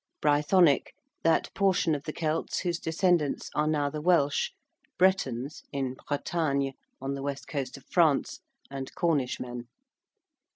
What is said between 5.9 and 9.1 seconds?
Bretagne, on the west coast of France), and